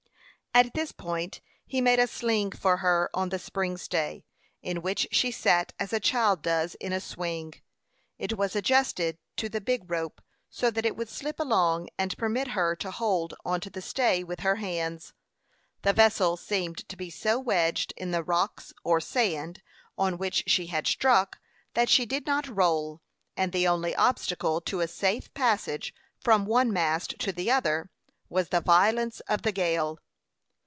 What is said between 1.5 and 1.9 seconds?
he